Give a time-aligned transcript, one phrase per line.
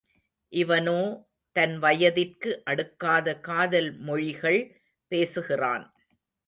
[0.53, 1.01] இவனோ
[1.55, 4.61] தன் வயதிற்கு அடுக்காத காதல் மொழிகள்
[5.11, 5.85] பேசுகிறான்.